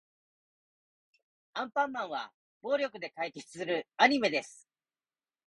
[1.53, 4.67] アンパンマンは暴力で解決するアニメです。